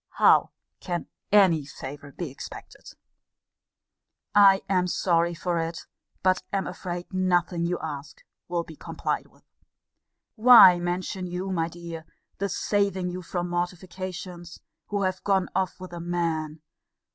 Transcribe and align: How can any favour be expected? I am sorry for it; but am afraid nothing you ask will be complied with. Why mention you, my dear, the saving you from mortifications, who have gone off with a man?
How 0.15 0.49
can 0.79 1.05
any 1.31 1.63
favour 1.63 2.11
be 2.11 2.31
expected? 2.31 2.93
I 4.33 4.63
am 4.67 4.87
sorry 4.87 5.35
for 5.35 5.59
it; 5.59 5.81
but 6.23 6.41
am 6.51 6.65
afraid 6.65 7.13
nothing 7.13 7.67
you 7.67 7.77
ask 7.83 8.23
will 8.47 8.63
be 8.63 8.75
complied 8.75 9.27
with. 9.27 9.43
Why 10.33 10.79
mention 10.79 11.27
you, 11.27 11.51
my 11.51 11.67
dear, 11.69 12.07
the 12.39 12.49
saving 12.49 13.11
you 13.11 13.21
from 13.21 13.47
mortifications, 13.47 14.59
who 14.87 15.03
have 15.03 15.23
gone 15.23 15.49
off 15.53 15.79
with 15.79 15.93
a 15.93 15.99
man? 15.99 16.61